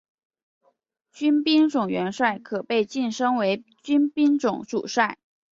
[1.13, 5.19] 军兵种元帅可被晋升为军兵种主帅。